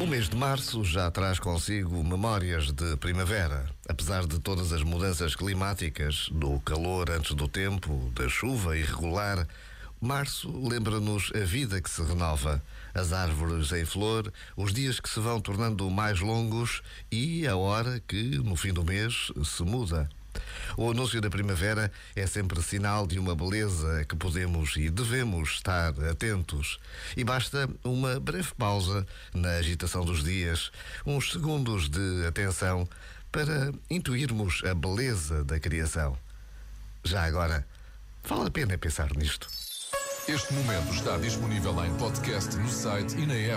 [0.00, 3.64] O mês de março já traz consigo memórias de primavera.
[3.88, 9.46] Apesar de todas as mudanças climáticas, do calor antes do tempo, da chuva irregular,
[10.00, 12.62] março lembra-nos a vida que se renova,
[12.92, 18.02] as árvores em flor, os dias que se vão tornando mais longos e a hora
[18.06, 20.08] que, no fim do mês, se muda.
[20.76, 25.92] O anúncio da primavera é sempre sinal de uma beleza que podemos e devemos estar
[26.10, 26.78] atentos.
[27.16, 30.70] E basta uma breve pausa na agitação dos dias,
[31.06, 32.88] uns segundos de atenção,
[33.30, 36.16] para intuirmos a beleza da criação.
[37.02, 37.66] Já agora,
[38.22, 39.48] vale a pena pensar nisto.
[40.26, 43.52] Este momento está disponível em podcast no site e na app.